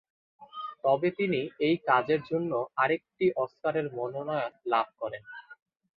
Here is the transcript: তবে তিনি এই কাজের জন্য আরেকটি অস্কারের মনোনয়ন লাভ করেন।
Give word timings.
তবে 0.83 1.09
তিনি 1.11 1.39
এই 1.59 1.75
কাজের 1.87 2.21
জন্য 2.31 2.51
আরেকটি 2.75 3.25
অস্কারের 3.35 3.85
মনোনয়ন 3.97 4.53
লাভ 4.65 4.87
করেন। 5.01 5.23